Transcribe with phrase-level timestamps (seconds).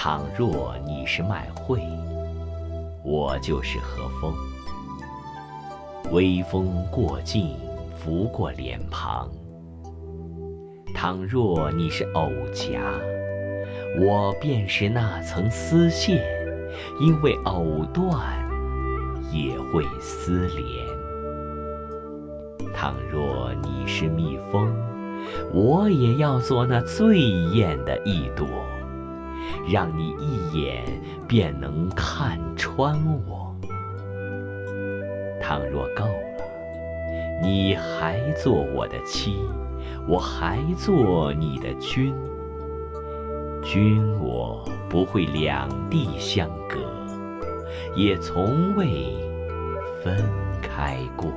[0.00, 1.82] 倘若你是麦穗，
[3.02, 4.32] 我就是和风。
[6.12, 7.56] 微风过境，
[7.96, 9.28] 拂过脸庞。
[10.94, 12.78] 倘若你是藕荚，
[14.00, 16.24] 我便是那层丝线，
[17.00, 18.08] 因为藕断
[19.32, 20.86] 也会丝连。
[22.72, 24.72] 倘若你是蜜蜂，
[25.52, 28.46] 我也要做那最艳的一朵。
[29.68, 30.84] 让你一眼
[31.26, 32.96] 便能看穿
[33.26, 33.54] 我。
[35.40, 39.38] 倘若够了，你还做我的妻，
[40.06, 42.14] 我还做你的君。
[43.62, 46.78] 君我不会两地相隔，
[47.94, 49.14] 也从未
[50.02, 50.16] 分
[50.62, 51.30] 开过。